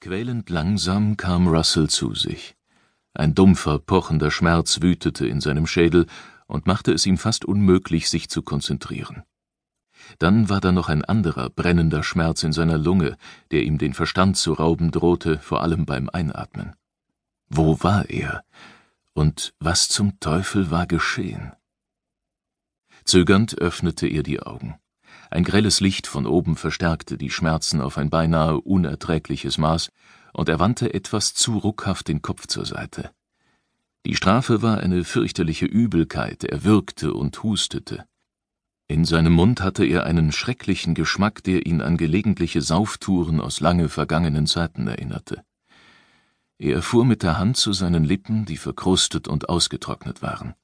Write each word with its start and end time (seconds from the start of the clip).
Quälend 0.00 0.48
langsam 0.48 1.16
kam 1.16 1.48
Russell 1.48 1.90
zu 1.90 2.14
sich. 2.14 2.54
Ein 3.14 3.34
dumpfer, 3.34 3.80
pochender 3.80 4.30
Schmerz 4.30 4.80
wütete 4.80 5.26
in 5.26 5.40
seinem 5.40 5.66
Schädel 5.66 6.06
und 6.46 6.68
machte 6.68 6.92
es 6.92 7.04
ihm 7.04 7.18
fast 7.18 7.44
unmöglich, 7.44 8.08
sich 8.08 8.28
zu 8.28 8.42
konzentrieren. 8.42 9.24
Dann 10.20 10.48
war 10.48 10.60
da 10.60 10.70
noch 10.70 10.88
ein 10.88 11.04
anderer, 11.04 11.50
brennender 11.50 12.04
Schmerz 12.04 12.44
in 12.44 12.52
seiner 12.52 12.78
Lunge, 12.78 13.16
der 13.50 13.64
ihm 13.64 13.76
den 13.76 13.92
Verstand 13.92 14.36
zu 14.36 14.52
rauben 14.52 14.92
drohte, 14.92 15.40
vor 15.40 15.62
allem 15.62 15.84
beim 15.84 16.08
Einatmen. 16.08 16.76
Wo 17.48 17.82
war 17.82 18.08
er? 18.08 18.44
Und 19.14 19.52
was 19.58 19.88
zum 19.88 20.20
Teufel 20.20 20.70
war 20.70 20.86
geschehen? 20.86 21.52
Zögernd 23.04 23.58
öffnete 23.58 24.06
er 24.06 24.22
die 24.22 24.40
Augen. 24.40 24.78
Ein 25.30 25.44
grelles 25.44 25.80
Licht 25.80 26.06
von 26.06 26.26
oben 26.26 26.56
verstärkte 26.56 27.18
die 27.18 27.30
Schmerzen 27.30 27.80
auf 27.80 27.98
ein 27.98 28.10
beinahe 28.10 28.60
unerträgliches 28.60 29.58
Maß, 29.58 29.90
und 30.32 30.48
er 30.48 30.58
wandte 30.58 30.94
etwas 30.94 31.34
zu 31.34 31.58
ruckhaft 31.58 32.08
den 32.08 32.22
Kopf 32.22 32.46
zur 32.46 32.64
Seite. 32.64 33.10
Die 34.06 34.14
Strafe 34.14 34.62
war 34.62 34.78
eine 34.78 35.04
fürchterliche 35.04 35.66
Übelkeit, 35.66 36.44
er 36.44 36.64
würgte 36.64 37.12
und 37.12 37.42
hustete. 37.42 38.06
In 38.86 39.04
seinem 39.04 39.34
Mund 39.34 39.60
hatte 39.60 39.84
er 39.84 40.04
einen 40.04 40.32
schrecklichen 40.32 40.94
Geschmack, 40.94 41.42
der 41.42 41.66
ihn 41.66 41.82
an 41.82 41.98
gelegentliche 41.98 42.62
Sauftouren 42.62 43.40
aus 43.40 43.60
lange 43.60 43.90
vergangenen 43.90 44.46
Zeiten 44.46 44.86
erinnerte. 44.86 45.42
Er 46.56 46.80
fuhr 46.80 47.04
mit 47.04 47.22
der 47.22 47.38
Hand 47.38 47.58
zu 47.58 47.74
seinen 47.74 48.04
Lippen, 48.04 48.46
die 48.46 48.56
verkrustet 48.56 49.28
und 49.28 49.50
ausgetrocknet 49.50 50.22
waren. 50.22 50.54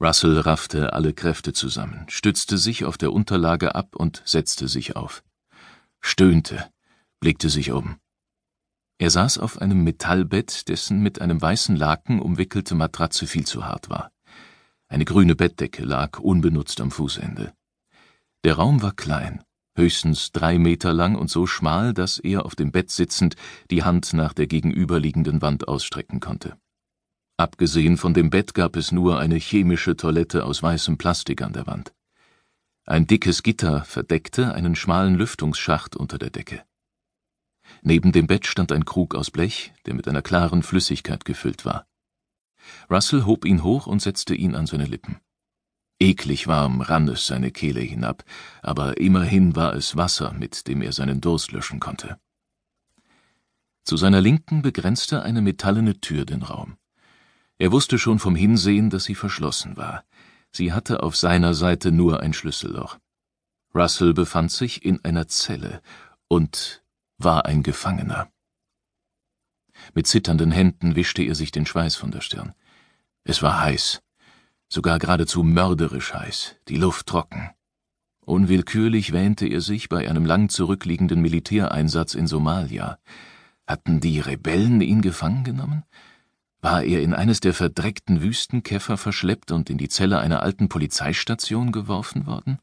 Russell 0.00 0.38
raffte 0.38 0.92
alle 0.92 1.12
Kräfte 1.12 1.52
zusammen, 1.52 2.06
stützte 2.08 2.56
sich 2.56 2.84
auf 2.84 2.98
der 2.98 3.12
Unterlage 3.12 3.74
ab 3.74 3.96
und 3.96 4.22
setzte 4.24 4.68
sich 4.68 4.94
auf. 4.94 5.24
Stöhnte, 6.00 6.70
blickte 7.20 7.48
sich 7.48 7.72
um. 7.72 7.96
Er 8.98 9.10
saß 9.10 9.38
auf 9.38 9.60
einem 9.60 9.82
Metallbett, 9.82 10.68
dessen 10.68 11.00
mit 11.02 11.20
einem 11.20 11.40
weißen 11.40 11.74
Laken 11.74 12.20
umwickelte 12.20 12.74
Matratze 12.74 13.26
viel 13.26 13.46
zu 13.46 13.64
hart 13.64 13.90
war. 13.90 14.12
Eine 14.88 15.04
grüne 15.04 15.34
Bettdecke 15.34 15.84
lag 15.84 16.20
unbenutzt 16.20 16.80
am 16.80 16.90
Fußende. 16.90 17.52
Der 18.44 18.54
Raum 18.54 18.82
war 18.82 18.92
klein, 18.92 19.42
höchstens 19.76 20.30
drei 20.30 20.58
Meter 20.58 20.92
lang 20.92 21.16
und 21.16 21.28
so 21.28 21.46
schmal, 21.46 21.92
dass 21.92 22.18
er 22.18 22.46
auf 22.46 22.54
dem 22.54 22.70
Bett 22.70 22.90
sitzend 22.90 23.34
die 23.70 23.82
Hand 23.82 24.12
nach 24.12 24.32
der 24.32 24.46
gegenüberliegenden 24.46 25.42
Wand 25.42 25.66
ausstrecken 25.66 26.20
konnte. 26.20 26.56
Abgesehen 27.38 27.96
von 27.96 28.14
dem 28.14 28.30
Bett 28.30 28.52
gab 28.52 28.74
es 28.74 28.90
nur 28.90 29.20
eine 29.20 29.36
chemische 29.36 29.96
Toilette 29.96 30.44
aus 30.44 30.60
weißem 30.60 30.98
Plastik 30.98 31.40
an 31.40 31.52
der 31.52 31.68
Wand. 31.68 31.94
Ein 32.84 33.06
dickes 33.06 33.44
Gitter 33.44 33.84
verdeckte 33.84 34.54
einen 34.54 34.74
schmalen 34.74 35.14
Lüftungsschacht 35.14 35.94
unter 35.94 36.18
der 36.18 36.30
Decke. 36.30 36.64
Neben 37.82 38.10
dem 38.10 38.26
Bett 38.26 38.48
stand 38.48 38.72
ein 38.72 38.84
Krug 38.84 39.14
aus 39.14 39.30
Blech, 39.30 39.72
der 39.86 39.94
mit 39.94 40.08
einer 40.08 40.22
klaren 40.22 40.64
Flüssigkeit 40.64 41.24
gefüllt 41.24 41.64
war. 41.64 41.86
Russell 42.90 43.24
hob 43.24 43.44
ihn 43.44 43.62
hoch 43.62 43.86
und 43.86 44.02
setzte 44.02 44.34
ihn 44.34 44.56
an 44.56 44.66
seine 44.66 44.86
Lippen. 44.86 45.20
Eklig 46.00 46.48
warm 46.48 46.80
rann 46.80 47.06
es 47.06 47.28
seine 47.28 47.52
Kehle 47.52 47.80
hinab, 47.80 48.24
aber 48.62 48.98
immerhin 48.98 49.54
war 49.54 49.74
es 49.74 49.96
Wasser, 49.96 50.32
mit 50.32 50.66
dem 50.66 50.82
er 50.82 50.92
seinen 50.92 51.20
Durst 51.20 51.52
löschen 51.52 51.78
konnte. 51.78 52.18
Zu 53.84 53.96
seiner 53.96 54.20
Linken 54.20 54.62
begrenzte 54.62 55.22
eine 55.22 55.40
metallene 55.40 56.00
Tür 56.00 56.24
den 56.24 56.42
Raum. 56.42 56.77
Er 57.58 57.72
wusste 57.72 57.98
schon 57.98 58.18
vom 58.18 58.36
Hinsehen, 58.36 58.88
dass 58.88 59.04
sie 59.04 59.16
verschlossen 59.16 59.76
war. 59.76 60.04
Sie 60.52 60.72
hatte 60.72 61.02
auf 61.02 61.16
seiner 61.16 61.54
Seite 61.54 61.92
nur 61.92 62.20
ein 62.20 62.32
Schlüsselloch. 62.32 62.98
Russell 63.74 64.14
befand 64.14 64.50
sich 64.50 64.84
in 64.84 65.04
einer 65.04 65.28
Zelle 65.28 65.82
und 66.28 66.82
war 67.18 67.46
ein 67.46 67.62
Gefangener. 67.62 68.30
Mit 69.94 70.06
zitternden 70.06 70.52
Händen 70.52 70.96
wischte 70.96 71.22
er 71.22 71.34
sich 71.34 71.50
den 71.50 71.66
Schweiß 71.66 71.96
von 71.96 72.10
der 72.10 72.20
Stirn. 72.20 72.54
Es 73.24 73.42
war 73.42 73.60
heiß, 73.60 74.02
sogar 74.68 74.98
geradezu 74.98 75.42
mörderisch 75.42 76.14
heiß, 76.14 76.56
die 76.68 76.76
Luft 76.76 77.06
trocken. 77.06 77.50
Unwillkürlich 78.24 79.12
wähnte 79.12 79.46
er 79.46 79.60
sich 79.60 79.88
bei 79.88 80.08
einem 80.08 80.24
lang 80.24 80.48
zurückliegenden 80.48 81.20
Militäreinsatz 81.20 82.14
in 82.14 82.26
Somalia. 82.26 82.98
Hatten 83.66 84.00
die 84.00 84.20
Rebellen 84.20 84.80
ihn 84.80 85.02
gefangen 85.02 85.44
genommen? 85.44 85.84
War 86.60 86.82
er 86.82 87.02
in 87.02 87.14
eines 87.14 87.40
der 87.40 87.54
verdreckten 87.54 88.20
Wüstenkäfer 88.20 88.96
verschleppt 88.96 89.52
und 89.52 89.70
in 89.70 89.78
die 89.78 89.88
Zelle 89.88 90.18
einer 90.18 90.42
alten 90.42 90.68
Polizeistation 90.68 91.70
geworfen 91.70 92.26
worden? 92.26 92.58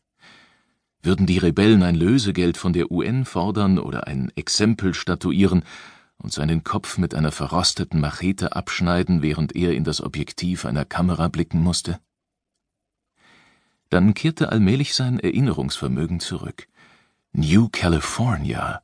Würden 1.01 1.25
die 1.25 1.37
Rebellen 1.37 1.83
ein 1.83 1.95
Lösegeld 1.95 2.57
von 2.57 2.73
der 2.73 2.91
UN 2.91 3.25
fordern 3.25 3.79
oder 3.79 4.07
ein 4.07 4.31
Exempel 4.35 4.93
statuieren 4.93 5.63
und 6.17 6.33
seinen 6.33 6.63
Kopf 6.63 6.97
mit 6.97 7.13
einer 7.15 7.31
verrosteten 7.31 8.01
Machete 8.01 8.55
abschneiden, 8.55 9.21
während 9.21 9.55
er 9.55 9.73
in 9.73 9.83
das 9.83 10.01
Objektiv 10.01 10.65
einer 10.65 10.83
Kamera 10.83 11.27
blicken 11.29 11.61
musste? 11.61 11.99
Dann 13.89 14.13
kehrte 14.13 14.51
allmählich 14.51 14.93
sein 14.93 15.19
Erinnerungsvermögen 15.19 16.19
zurück. 16.19 16.67
New 17.31 17.69
California, 17.71 18.81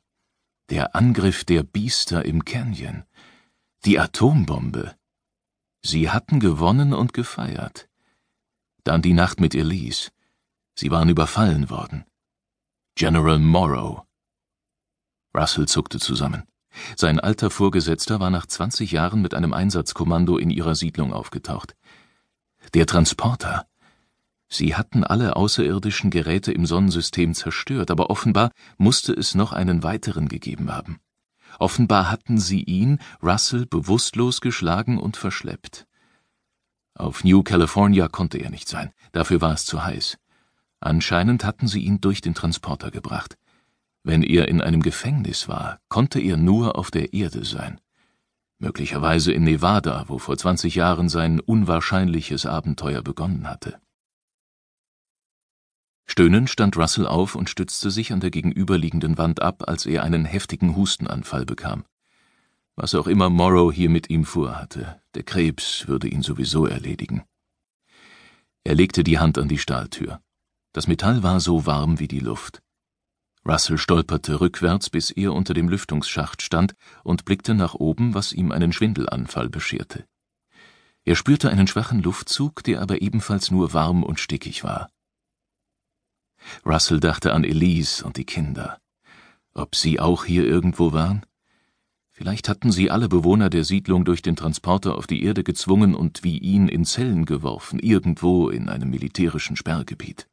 der 0.70 0.94
Angriff 0.94 1.44
der 1.44 1.64
Biester 1.64 2.24
im 2.24 2.44
Canyon, 2.44 3.04
die 3.84 3.98
Atombombe, 3.98 4.94
Sie 5.84 6.10
hatten 6.10 6.38
gewonnen 6.38 6.92
und 6.92 7.12
gefeiert. 7.12 7.88
Dann 8.84 9.02
die 9.02 9.14
Nacht 9.14 9.40
mit 9.40 9.54
Elise. 9.54 10.10
Sie 10.74 10.90
waren 10.90 11.08
überfallen 11.08 11.70
worden. 11.70 12.04
General 12.94 13.38
Morrow. 13.38 14.02
Russell 15.34 15.66
zuckte 15.66 15.98
zusammen. 15.98 16.44
Sein 16.96 17.20
alter 17.20 17.50
Vorgesetzter 17.50 18.20
war 18.20 18.30
nach 18.30 18.46
20 18.46 18.92
Jahren 18.92 19.22
mit 19.22 19.34
einem 19.34 19.52
Einsatzkommando 19.52 20.38
in 20.38 20.50
ihrer 20.50 20.74
Siedlung 20.74 21.12
aufgetaucht. 21.12 21.74
Der 22.74 22.86
Transporter. 22.86 23.66
Sie 24.48 24.74
hatten 24.74 25.04
alle 25.04 25.36
außerirdischen 25.36 26.10
Geräte 26.10 26.52
im 26.52 26.66
Sonnensystem 26.66 27.34
zerstört, 27.34 27.90
aber 27.90 28.10
offenbar 28.10 28.50
musste 28.76 29.12
es 29.12 29.34
noch 29.34 29.52
einen 29.52 29.82
weiteren 29.82 30.28
gegeben 30.28 30.72
haben. 30.72 31.00
Offenbar 31.58 32.10
hatten 32.10 32.38
sie 32.38 32.62
ihn, 32.62 32.98
Russell, 33.22 33.66
bewusstlos 33.66 34.40
geschlagen 34.40 34.98
und 34.98 35.16
verschleppt. 35.16 35.86
Auf 36.94 37.24
New 37.24 37.42
California 37.42 38.08
konnte 38.08 38.38
er 38.38 38.50
nicht 38.50 38.68
sein, 38.68 38.92
dafür 39.12 39.40
war 39.40 39.54
es 39.54 39.64
zu 39.64 39.84
heiß. 39.84 40.18
Anscheinend 40.80 41.44
hatten 41.44 41.68
sie 41.68 41.80
ihn 41.80 42.00
durch 42.00 42.20
den 42.20 42.34
Transporter 42.34 42.90
gebracht. 42.90 43.38
Wenn 44.04 44.22
er 44.22 44.48
in 44.48 44.60
einem 44.60 44.82
Gefängnis 44.82 45.48
war, 45.48 45.78
konnte 45.88 46.20
er 46.20 46.36
nur 46.36 46.76
auf 46.76 46.90
der 46.90 47.12
Erde 47.12 47.44
sein. 47.44 47.80
Möglicherweise 48.58 49.32
in 49.32 49.44
Nevada, 49.44 50.04
wo 50.08 50.18
vor 50.18 50.36
20 50.36 50.74
Jahren 50.74 51.08
sein 51.08 51.40
unwahrscheinliches 51.40 52.46
Abenteuer 52.46 53.02
begonnen 53.02 53.48
hatte. 53.48 53.81
Stöhnend 56.06 56.50
stand 56.50 56.76
Russell 56.76 57.06
auf 57.06 57.34
und 57.34 57.48
stützte 57.48 57.90
sich 57.90 58.12
an 58.12 58.20
der 58.20 58.30
gegenüberliegenden 58.30 59.18
Wand 59.18 59.40
ab, 59.40 59.68
als 59.68 59.86
er 59.86 60.02
einen 60.02 60.24
heftigen 60.24 60.76
Hustenanfall 60.76 61.46
bekam. 61.46 61.84
Was 62.74 62.94
auch 62.94 63.06
immer 63.06 63.30
Morrow 63.30 63.72
hier 63.72 63.90
mit 63.90 64.10
ihm 64.10 64.24
vorhatte, 64.24 65.00
der 65.14 65.22
Krebs 65.22 65.86
würde 65.88 66.08
ihn 66.08 66.22
sowieso 66.22 66.66
erledigen. 66.66 67.22
Er 68.64 68.74
legte 68.74 69.04
die 69.04 69.18
Hand 69.18 69.38
an 69.38 69.48
die 69.48 69.58
Stahltür. 69.58 70.20
Das 70.72 70.86
Metall 70.86 71.22
war 71.22 71.40
so 71.40 71.66
warm 71.66 71.98
wie 71.98 72.08
die 72.08 72.20
Luft. 72.20 72.62
Russell 73.44 73.76
stolperte 73.76 74.40
rückwärts, 74.40 74.88
bis 74.88 75.10
er 75.10 75.32
unter 75.32 75.52
dem 75.52 75.68
Lüftungsschacht 75.68 76.42
stand 76.42 76.74
und 77.02 77.24
blickte 77.24 77.54
nach 77.54 77.74
oben, 77.74 78.14
was 78.14 78.32
ihm 78.32 78.52
einen 78.52 78.72
Schwindelanfall 78.72 79.48
bescherte. 79.48 80.06
Er 81.04 81.16
spürte 81.16 81.50
einen 81.50 81.66
schwachen 81.66 82.02
Luftzug, 82.02 82.62
der 82.62 82.80
aber 82.80 83.02
ebenfalls 83.02 83.50
nur 83.50 83.72
warm 83.72 84.04
und 84.04 84.20
stickig 84.20 84.62
war. 84.62 84.88
Russell 86.64 87.00
dachte 87.00 87.32
an 87.32 87.44
Elise 87.44 88.04
und 88.04 88.16
die 88.16 88.24
Kinder. 88.24 88.78
Ob 89.54 89.74
sie 89.74 90.00
auch 90.00 90.24
hier 90.24 90.44
irgendwo 90.46 90.92
waren? 90.92 91.26
Vielleicht 92.10 92.48
hatten 92.48 92.70
sie 92.70 92.90
alle 92.90 93.08
Bewohner 93.08 93.50
der 93.50 93.64
Siedlung 93.64 94.04
durch 94.04 94.22
den 94.22 94.36
Transporter 94.36 94.96
auf 94.96 95.06
die 95.06 95.24
Erde 95.24 95.44
gezwungen 95.44 95.94
und 95.94 96.22
wie 96.22 96.38
ihn 96.38 96.68
in 96.68 96.84
Zellen 96.84 97.24
geworfen, 97.24 97.78
irgendwo 97.78 98.48
in 98.48 98.68
einem 98.68 98.90
militärischen 98.90 99.56
Sperrgebiet. 99.56 100.28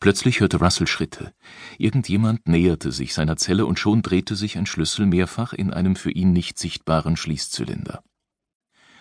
Plötzlich 0.00 0.40
hörte 0.40 0.58
Russell 0.58 0.86
Schritte. 0.86 1.32
Irgendjemand 1.78 2.48
näherte 2.48 2.90
sich 2.92 3.14
seiner 3.14 3.36
Zelle 3.36 3.64
und 3.64 3.78
schon 3.78 4.02
drehte 4.02 4.34
sich 4.34 4.58
ein 4.58 4.66
Schlüssel 4.66 5.06
mehrfach 5.06 5.52
in 5.52 5.72
einem 5.72 5.96
für 5.96 6.10
ihn 6.10 6.32
nicht 6.32 6.58
sichtbaren 6.58 7.16
Schließzylinder. 7.16 8.02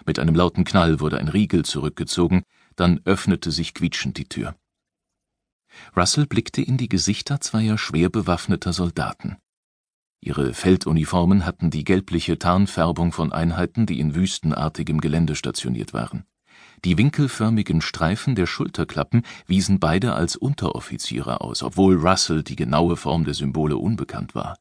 Mit 0.06 0.20
einem 0.20 0.36
lauten 0.36 0.64
Knall 0.64 1.00
wurde 1.00 1.18
ein 1.18 1.28
Riegel 1.28 1.66
zurückgezogen, 1.66 2.44
dann 2.76 3.02
öffnete 3.06 3.52
sich 3.52 3.74
quietschend 3.74 4.18
die 4.18 4.30
Tür. 4.30 4.56
Russell 5.96 6.26
blickte 6.26 6.62
in 6.62 6.78
die 6.78 6.90
Gesichter 6.90 7.42
zweier 7.42 7.78
schwer 7.78 8.10
bewaffneter 8.10 8.74
Soldaten. 8.74 9.38
Ihre 10.20 10.54
Felduniformen 10.54 11.46
hatten 11.46 11.70
die 11.70 11.84
gelbliche 11.84 12.40
Tarnfärbung 12.40 13.12
von 13.12 13.32
Einheiten, 13.32 13.86
die 13.86 14.00
in 14.00 14.16
wüstenartigem 14.16 15.00
Gelände 15.00 15.36
stationiert 15.36 15.94
waren. 15.94 16.26
Die 16.86 16.98
winkelförmigen 16.98 17.82
Streifen 17.82 18.36
der 18.36 18.46
Schulterklappen 18.46 19.24
wiesen 19.46 19.80
beide 19.80 20.14
als 20.14 20.36
Unteroffiziere 20.36 21.42
aus, 21.42 21.64
obwohl 21.64 21.96
Russell 21.96 22.44
die 22.44 22.56
genaue 22.56 22.98
Form 22.98 23.26
der 23.26 23.34
Symbole 23.34 23.78
unbekannt 23.78 24.36
war. 24.36 24.58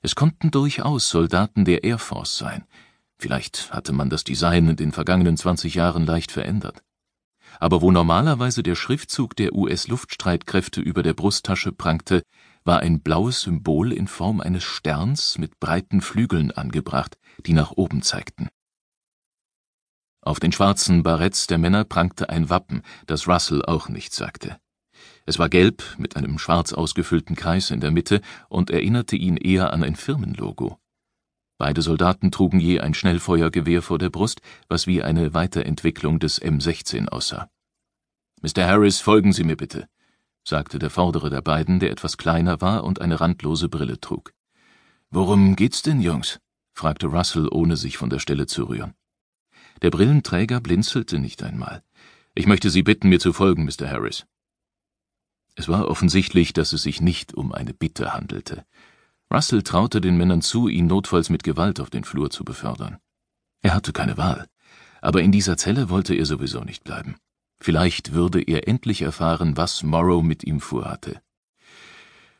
Es 0.00 0.14
konnten 0.14 0.50
durchaus 0.50 1.08
Soldaten 1.08 1.64
der 1.64 1.84
Air 1.84 1.98
Force 1.98 2.36
sein. 2.36 2.64
Vielleicht 3.18 3.72
hatte 3.72 3.92
man 3.92 4.10
das 4.10 4.24
Design 4.24 4.68
in 4.68 4.76
den 4.76 4.90
vergangenen 4.92 5.36
20 5.36 5.74
Jahren 5.74 6.04
leicht 6.04 6.32
verändert. 6.32 6.82
Aber 7.62 7.80
wo 7.80 7.92
normalerweise 7.92 8.64
der 8.64 8.74
Schriftzug 8.74 9.36
der 9.36 9.54
US-Luftstreitkräfte 9.54 10.80
über 10.80 11.04
der 11.04 11.12
Brusttasche 11.12 11.70
prangte, 11.70 12.24
war 12.64 12.80
ein 12.80 13.02
blaues 13.02 13.42
Symbol 13.42 13.92
in 13.92 14.08
Form 14.08 14.40
eines 14.40 14.64
Sterns 14.64 15.38
mit 15.38 15.60
breiten 15.60 16.00
Flügeln 16.00 16.50
angebracht, 16.50 17.16
die 17.46 17.52
nach 17.52 17.70
oben 17.70 18.02
zeigten. 18.02 18.48
Auf 20.22 20.40
den 20.40 20.50
schwarzen 20.50 21.04
Baretts 21.04 21.46
der 21.46 21.58
Männer 21.58 21.84
prangte 21.84 22.30
ein 22.30 22.50
Wappen, 22.50 22.82
das 23.06 23.28
Russell 23.28 23.64
auch 23.64 23.88
nicht 23.88 24.12
sagte. 24.12 24.58
Es 25.24 25.38
war 25.38 25.48
gelb 25.48 25.84
mit 25.98 26.16
einem 26.16 26.40
schwarz 26.40 26.72
ausgefüllten 26.72 27.36
Kreis 27.36 27.70
in 27.70 27.78
der 27.78 27.92
Mitte 27.92 28.22
und 28.48 28.70
erinnerte 28.70 29.14
ihn 29.14 29.36
eher 29.36 29.72
an 29.72 29.84
ein 29.84 29.94
Firmenlogo. 29.94 30.81
Beide 31.62 31.80
Soldaten 31.80 32.32
trugen 32.32 32.58
je 32.58 32.80
ein 32.80 32.92
Schnellfeuergewehr 32.92 33.82
vor 33.82 33.96
der 33.96 34.10
Brust, 34.10 34.40
was 34.66 34.88
wie 34.88 35.00
eine 35.00 35.32
Weiterentwicklung 35.32 36.18
des 36.18 36.42
M16 36.42 37.06
aussah. 37.06 37.48
Mr. 38.40 38.66
Harris, 38.66 38.98
folgen 38.98 39.32
Sie 39.32 39.44
mir 39.44 39.56
bitte, 39.56 39.86
sagte 40.42 40.80
der 40.80 40.90
vordere 40.90 41.30
der 41.30 41.40
beiden, 41.40 41.78
der 41.78 41.92
etwas 41.92 42.16
kleiner 42.16 42.60
war 42.60 42.82
und 42.82 43.00
eine 43.00 43.20
randlose 43.20 43.68
Brille 43.68 44.00
trug. 44.00 44.34
Worum 45.12 45.54
geht's 45.54 45.82
denn, 45.82 46.00
Jungs? 46.00 46.40
fragte 46.72 47.06
Russell, 47.06 47.46
ohne 47.48 47.76
sich 47.76 47.96
von 47.96 48.10
der 48.10 48.18
Stelle 48.18 48.46
zu 48.46 48.64
rühren. 48.64 48.94
Der 49.82 49.90
Brillenträger 49.90 50.60
blinzelte 50.60 51.20
nicht 51.20 51.44
einmal. 51.44 51.84
Ich 52.34 52.48
möchte 52.48 52.70
Sie 52.70 52.82
bitten, 52.82 53.08
mir 53.08 53.20
zu 53.20 53.32
folgen, 53.32 53.66
Mr. 53.66 53.88
Harris. 53.88 54.26
Es 55.54 55.68
war 55.68 55.86
offensichtlich, 55.86 56.54
dass 56.54 56.72
es 56.72 56.82
sich 56.82 57.00
nicht 57.00 57.34
um 57.34 57.52
eine 57.52 57.72
Bitte 57.72 58.14
handelte. 58.14 58.66
Russell 59.32 59.62
traute 59.62 60.02
den 60.02 60.16
Männern 60.18 60.42
zu, 60.42 60.68
ihn 60.68 60.86
notfalls 60.86 61.30
mit 61.30 61.42
Gewalt 61.42 61.80
auf 61.80 61.88
den 61.88 62.04
Flur 62.04 62.30
zu 62.30 62.44
befördern. 62.44 62.98
Er 63.62 63.74
hatte 63.74 63.92
keine 63.92 64.18
Wahl, 64.18 64.46
aber 65.00 65.22
in 65.22 65.32
dieser 65.32 65.56
Zelle 65.56 65.88
wollte 65.88 66.14
er 66.14 66.26
sowieso 66.26 66.60
nicht 66.60 66.84
bleiben. 66.84 67.16
Vielleicht 67.58 68.12
würde 68.12 68.42
er 68.42 68.68
endlich 68.68 69.02
erfahren, 69.02 69.56
was 69.56 69.82
Morrow 69.82 70.22
mit 70.22 70.44
ihm 70.44 70.60
vorhatte. 70.60 71.22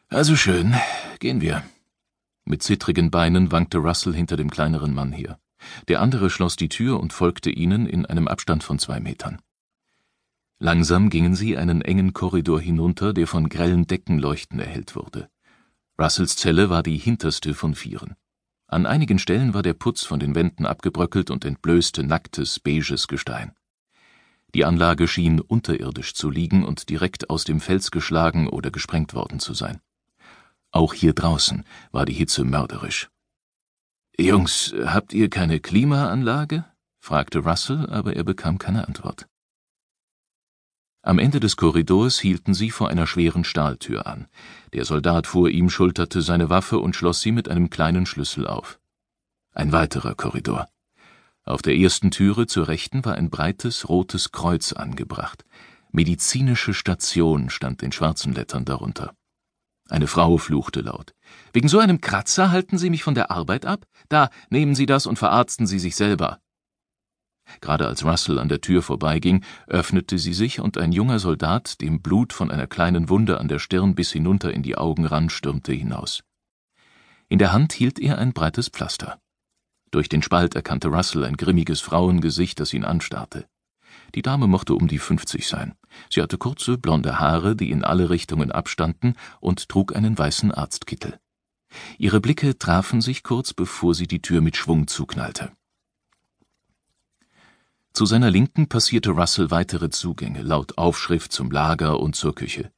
Also 0.09 0.37
schön, 0.37 0.75
gehen 1.21 1.41
wir. 1.41 1.62
Mit 2.44 2.62
zittrigen 2.62 3.11
Beinen 3.11 3.53
wankte 3.53 3.79
Russell 3.79 4.15
hinter 4.15 4.37
dem 4.37 4.50
kleineren 4.50 4.93
Mann 4.93 5.12
her. 5.12 5.39
Der 5.89 6.00
andere 6.00 6.29
schloss 6.29 6.56
die 6.56 6.69
Tür 6.69 7.00
und 7.00 7.12
folgte 7.12 7.50
ihnen 7.50 7.87
in 7.87 8.05
einem 8.05 8.29
Abstand 8.29 8.65
von 8.65 8.79
zwei 8.79 9.00
Metern. 9.00 9.41
Langsam 10.59 11.09
gingen 11.09 11.35
sie 11.35 11.56
einen 11.56 11.83
engen 11.83 12.12
Korridor 12.12 12.61
hinunter, 12.61 13.15
der 13.15 13.27
von 13.27 13.49
grellen 13.49 13.87
Deckenleuchten 13.87 14.61
erhellt 14.61 14.94
wurde. 14.94 15.29
Russells 16.02 16.34
Zelle 16.34 16.69
war 16.69 16.82
die 16.82 16.99
hinterste 16.99 17.54
von 17.54 17.76
vieren. 17.76 18.16
An 18.66 18.87
einigen 18.87 19.20
Stellen 19.20 19.54
war 19.54 19.62
der 19.62 19.75
Putz 19.75 20.02
von 20.02 20.19
den 20.19 20.34
Wänden 20.34 20.66
abgebröckelt 20.66 21.31
und 21.31 21.44
entblößte 21.44 22.02
nacktes, 22.02 22.58
beiges 22.58 23.06
Gestein. 23.06 23.52
Die 24.52 24.64
Anlage 24.64 25.06
schien 25.06 25.38
unterirdisch 25.38 26.14
zu 26.14 26.28
liegen 26.28 26.64
und 26.64 26.88
direkt 26.88 27.31
aus 27.31 27.44
dem 27.44 27.60
Fels 27.60 27.93
geschlagen 27.93 28.49
oder 28.49 28.72
gesprengt 28.72 29.14
worden 29.14 29.38
zu 29.38 29.54
sein. 29.54 29.81
Auch 30.72 30.93
hier 30.93 31.12
draußen 31.12 31.64
war 31.93 32.05
die 32.05 32.14
Hitze 32.14 32.43
mörderisch. 32.43 33.08
Jungs, 34.19 34.75
habt 34.84 35.12
ihr 35.12 35.31
keine 35.31 35.60
Klimaanlage? 35.60 36.64
fragte 36.98 37.40
Russell, 37.40 37.88
aber 37.88 38.16
er 38.16 38.25
bekam 38.25 38.58
keine 38.58 38.88
Antwort. 38.88 39.28
Am 41.04 41.19
Ende 41.19 41.40
des 41.40 41.56
Korridors 41.56 42.20
hielten 42.20 42.54
sie 42.54 42.70
vor 42.70 42.88
einer 42.88 43.08
schweren 43.08 43.43
Stahltür 43.43 44.06
an. 44.06 44.28
Der 44.72 44.84
Soldat 44.84 45.26
vor 45.26 45.49
ihm 45.49 45.69
schulterte 45.69 46.22
seine 46.22 46.49
Waffe 46.49 46.78
und 46.78 46.94
schloss 46.94 47.20
sie 47.20 47.32
mit 47.32 47.49
einem 47.49 47.70
kleinen 47.70 48.06
Schlüssel 48.06 48.46
auf. 48.46 48.78
Ein 49.52 49.72
weiterer 49.72 50.14
Korridor. 50.14 50.69
Auf 51.44 51.60
der 51.60 51.76
ersten 51.76 52.12
Türe 52.12 52.46
zur 52.46 52.69
Rechten 52.69 53.04
war 53.04 53.16
ein 53.16 53.31
breites 53.31 53.88
rotes 53.88 54.31
Kreuz 54.31 54.72
angebracht. 54.72 55.44
Medizinische 55.90 56.72
Station 56.72 57.50
stand 57.50 57.82
in 57.82 57.90
schwarzen 57.90 58.32
Lettern 58.32 58.64
darunter. 58.64 59.12
Eine 59.88 60.06
Frau 60.06 60.38
fluchte 60.38 60.82
laut. 60.82 61.14
Wegen 61.52 61.69
so 61.69 61.81
einem 61.81 62.00
Kratzer 62.00 62.52
halten 62.52 62.78
Sie 62.78 62.90
mich 62.90 63.02
von 63.02 63.16
der 63.16 63.32
Arbeit 63.32 63.66
ab? 63.66 63.87
Da, 64.08 64.31
nehmen 64.50 64.76
Sie 64.76 64.87
das 64.87 65.06
und 65.06 65.19
verarzten 65.19 65.66
Sie 65.66 65.81
sich 65.81 65.96
selber. 65.96 66.38
Gerade 67.61 67.87
als 67.87 68.05
Russell 68.05 68.39
an 68.39 68.49
der 68.49 68.61
Tür 68.61 68.83
vorbeiging, 68.83 69.44
öffnete 69.67 70.19
sie 70.19 70.33
sich 70.33 70.61
und 70.61 70.79
ein 70.79 70.93
junger 70.93 71.19
Soldat, 71.19 71.81
dem 71.81 72.00
Blut 72.00 72.33
von 72.33 72.50
einer 72.50 72.67
kleinen 72.67 73.09
Wunde 73.09 73.39
an 73.39 73.49
der 73.49 73.59
Stirn 73.59 73.94
bis 73.94 74.12
hinunter 74.12 74.53
in 74.53 74.62
die 74.62 74.77
Augen 74.77 75.06
rann, 75.06 75.31
stürmte 75.31 75.73
hinaus. 75.73 76.23
In 77.29 77.39
der 77.39 77.53
Hand 77.53 77.73
hielt 77.73 77.99
er 77.99 78.19
ein 78.19 78.33
breites 78.33 78.69
Pflaster. 78.69 79.19
Durch 79.91 80.09
den 80.09 80.23
Spalt 80.23 80.55
erkannte 80.55 80.89
Russell 80.89 81.25
ein 81.25 81.37
grimmiges 81.37 81.81
Frauengesicht, 81.81 82.59
das 82.61 82.73
ihn 82.73 82.85
anstarrte. 82.85 83.47
Die 84.15 84.23
Dame 84.23 84.47
mochte 84.47 84.75
um 84.75 84.89
die 84.89 84.99
fünfzig 84.99 85.47
sein. 85.47 85.75
Sie 86.11 86.23
hatte 86.23 86.39
kurze, 86.39 86.79
blonde 86.79 87.21
Haare, 87.21 87.56
die 87.56 87.71
in 87.71 87.85
alle 87.85 88.11
Richtungen 88.11 88.50
abstanden, 88.50 89.15
und 89.41 89.69
trug 89.69 89.94
einen 89.94 90.17
weißen 90.17 90.53
Arztkittel. 90.53 91.19
Ihre 91.99 92.21
Blicke 92.21 92.59
trafen 92.59 93.00
sich 93.00 93.23
kurz, 93.23 93.53
bevor 93.53 93.94
sie 93.94 94.06
die 94.06 94.23
Tür 94.23 94.41
mit 94.41 94.56
Schwung 94.56 94.87
zuknallte. 94.87 95.53
Zu 97.93 98.06
seiner 98.06 98.31
Linken 98.31 98.69
passierte 98.69 99.11
Russell 99.11 99.50
weitere 99.50 99.91
Zugänge, 99.91 100.41
laut 100.41 100.79
Aufschrift 100.79 101.31
zum 101.31 101.50
Lager 101.50 102.00
und 102.00 102.17
zur 102.17 102.35
Küche. 102.35 102.73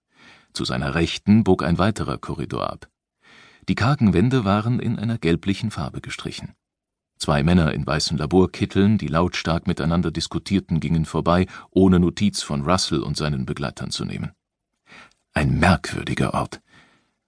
Zu 0.52 0.64
seiner 0.64 0.96
Rechten 0.96 1.44
bog 1.44 1.62
ein 1.62 1.78
weiterer 1.78 2.18
Korridor 2.18 2.68
ab. 2.68 2.88
Die 3.68 3.76
kargen 3.76 4.12
Wände 4.12 4.44
waren 4.44 4.80
in 4.80 4.98
einer 4.98 5.18
gelblichen 5.18 5.70
Farbe 5.70 6.00
gestrichen. 6.00 6.54
Zwei 7.16 7.44
Männer 7.44 7.72
in 7.72 7.86
weißen 7.86 8.18
Laborkitteln, 8.18 8.98
die 8.98 9.06
lautstark 9.06 9.68
miteinander 9.68 10.10
diskutierten, 10.10 10.80
gingen 10.80 11.04
vorbei, 11.04 11.46
ohne 11.70 12.00
Notiz 12.00 12.42
von 12.42 12.62
Russell 12.62 13.00
und 13.00 13.16
seinen 13.16 13.46
Begleitern 13.46 13.92
zu 13.92 14.04
nehmen. 14.04 14.32
Ein 15.32 15.60
merkwürdiger 15.60 16.34
Ort. 16.34 16.60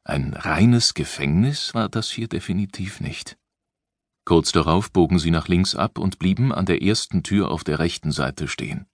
Ein 0.02 0.34
reines 0.34 0.94
Gefängnis 0.94 1.72
war 1.72 1.88
das 1.88 2.10
hier 2.10 2.26
definitiv 2.26 3.00
nicht. 3.00 3.38
Kurz 4.26 4.50
darauf 4.50 4.90
bogen 4.90 5.20
sie 5.20 5.30
nach 5.30 5.46
links 5.46 5.76
ab 5.76 5.98
und 5.98 6.18
blieben 6.18 6.52
an 6.52 6.66
der 6.66 6.82
ersten 6.82 7.22
Tür 7.22 7.48
auf 7.48 7.62
der 7.62 7.78
rechten 7.78 8.10
Seite 8.10 8.48
stehen. 8.48 8.86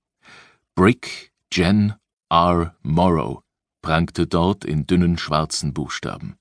Brick 0.75 1.33
Jen 1.51 1.95
R. 2.29 2.77
Morrow 2.83 3.43
prangte 3.81 4.27
dort 4.27 4.63
in 4.65 4.87
dünnen 4.87 5.17
schwarzen 5.17 5.73
Buchstaben. 5.73 6.37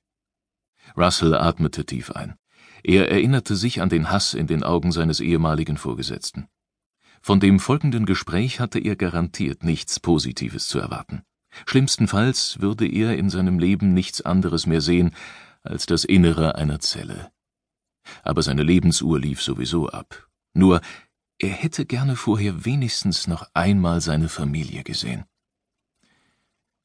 Russell 0.97 1.35
atmete 1.35 1.85
tief 1.85 2.11
ein. 2.11 2.35
Er 2.83 3.09
erinnerte 3.09 3.55
sich 3.55 3.81
an 3.81 3.87
den 3.87 4.11
Hass 4.11 4.33
in 4.33 4.47
den 4.47 4.61
Augen 4.61 4.91
seines 4.91 5.21
ehemaligen 5.21 5.77
Vorgesetzten. 5.77 6.49
Von 7.21 7.39
dem 7.39 7.61
folgenden 7.61 8.05
Gespräch 8.05 8.59
hatte 8.59 8.79
er 8.79 8.97
garantiert 8.97 9.63
nichts 9.63 10.01
Positives 10.01 10.67
zu 10.67 10.79
erwarten. 10.79 11.23
Schlimmstenfalls 11.65 12.59
würde 12.59 12.87
er 12.87 13.17
in 13.17 13.29
seinem 13.29 13.57
Leben 13.57 13.93
nichts 13.93 14.21
anderes 14.21 14.65
mehr 14.65 14.81
sehen 14.81 15.15
als 15.63 15.85
das 15.85 16.03
Innere 16.03 16.55
einer 16.55 16.81
Zelle. 16.81 17.31
Aber 18.23 18.41
seine 18.41 18.63
Lebensuhr 18.63 19.19
lief 19.19 19.41
sowieso 19.41 19.89
ab. 19.89 20.27
Nur, 20.53 20.81
er 21.39 21.49
hätte 21.49 21.85
gerne 21.85 22.15
vorher 22.15 22.65
wenigstens 22.65 23.27
noch 23.27 23.47
einmal 23.53 24.01
seine 24.01 24.29
Familie 24.29 24.83
gesehen. 24.83 25.25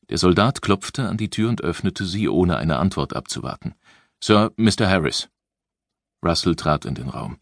Der 0.08 0.18
Soldat 0.18 0.62
klopfte 0.62 1.08
an 1.08 1.16
die 1.16 1.30
Tür 1.30 1.48
und 1.48 1.62
öffnete 1.62 2.04
sie, 2.04 2.28
ohne 2.28 2.56
eine 2.56 2.78
Antwort 2.78 3.14
abzuwarten. 3.14 3.74
Sir, 4.22 4.52
Mr. 4.56 4.88
Harris. 4.88 5.28
Russell 6.24 6.54
trat 6.54 6.84
in 6.84 6.94
den 6.94 7.08
Raum. 7.08 7.38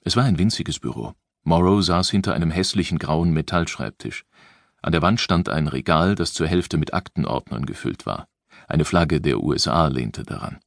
Es 0.00 0.16
war 0.16 0.24
ein 0.24 0.38
winziges 0.38 0.78
Büro. 0.78 1.14
Morrow 1.44 1.82
saß 1.82 2.10
hinter 2.10 2.34
einem 2.34 2.50
hässlichen 2.50 2.98
grauen 2.98 3.32
Metallschreibtisch. 3.32 4.24
An 4.82 4.92
der 4.92 5.02
Wand 5.02 5.20
stand 5.20 5.48
ein 5.48 5.68
Regal, 5.68 6.14
das 6.14 6.34
zur 6.34 6.46
Hälfte 6.46 6.76
mit 6.76 6.92
Aktenordnern 6.92 7.66
gefüllt 7.66 8.04
war. 8.04 8.28
Eine 8.66 8.84
Flagge 8.84 9.20
der 9.20 9.40
USA 9.40 9.86
lehnte 9.86 10.24
daran. 10.24 10.58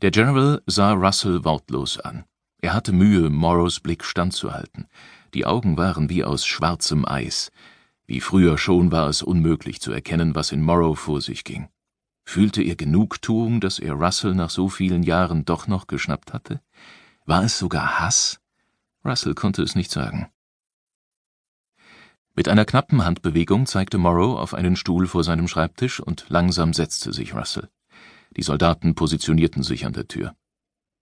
Der 0.00 0.12
General 0.12 0.62
sah 0.66 0.92
Russell 0.92 1.44
wortlos 1.44 1.98
an. 1.98 2.24
Er 2.60 2.72
hatte 2.72 2.92
Mühe, 2.92 3.30
Morrows 3.30 3.80
Blick 3.80 4.04
standzuhalten. 4.04 4.86
Die 5.34 5.44
Augen 5.44 5.76
waren 5.76 6.08
wie 6.08 6.22
aus 6.22 6.46
schwarzem 6.46 7.04
Eis. 7.04 7.50
Wie 8.06 8.20
früher 8.20 8.58
schon 8.58 8.92
war 8.92 9.08
es 9.08 9.22
unmöglich 9.22 9.80
zu 9.80 9.90
erkennen, 9.90 10.36
was 10.36 10.52
in 10.52 10.62
Morrow 10.62 10.96
vor 10.96 11.20
sich 11.20 11.42
ging. 11.42 11.68
Fühlte 12.24 12.62
er 12.62 12.76
Genugtuung, 12.76 13.60
dass 13.60 13.80
er 13.80 13.94
Russell 13.94 14.36
nach 14.36 14.50
so 14.50 14.68
vielen 14.68 15.02
Jahren 15.02 15.44
doch 15.44 15.66
noch 15.66 15.88
geschnappt 15.88 16.32
hatte? 16.32 16.60
War 17.26 17.42
es 17.42 17.58
sogar 17.58 17.98
Hass? 17.98 18.38
Russell 19.04 19.34
konnte 19.34 19.62
es 19.62 19.74
nicht 19.74 19.90
sagen. 19.90 20.30
Mit 22.36 22.48
einer 22.48 22.64
knappen 22.64 23.04
Handbewegung 23.04 23.66
zeigte 23.66 23.98
Morrow 23.98 24.38
auf 24.38 24.54
einen 24.54 24.76
Stuhl 24.76 25.08
vor 25.08 25.24
seinem 25.24 25.48
Schreibtisch 25.48 25.98
und 25.98 26.26
langsam 26.28 26.72
setzte 26.72 27.12
sich 27.12 27.34
Russell. 27.34 27.68
Die 28.38 28.44
Soldaten 28.44 28.94
positionierten 28.94 29.64
sich 29.64 29.84
an 29.84 29.94
der 29.94 30.06
Tür. 30.06 30.36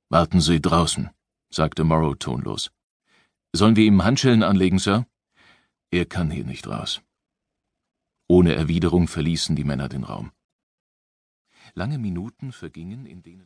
Warten 0.09 0.41
Sie 0.41 0.59
draußen, 0.59 1.11
sagte 1.51 1.85
Morrow 1.85 2.15
tonlos. 2.15 2.71
Sollen 3.53 3.77
wir 3.77 3.85
ihm 3.85 4.03
Handschellen 4.03 4.43
anlegen, 4.43 4.79
Sir? 4.79 5.07
Er 5.91 6.07
kann 6.07 6.31
hier 6.31 6.47
nicht 6.47 6.67
raus. 6.67 7.03
Ohne 8.27 8.55
Erwiderung 8.55 9.07
verließen 9.07 9.55
die 9.55 9.65
Männer 9.65 9.91
den 9.91 10.05
Raum. 10.05 10.33
Lange 11.75 11.99
Minuten 11.99 12.53
vergingen, 12.53 13.05
in 13.05 13.23
denen 13.23 13.45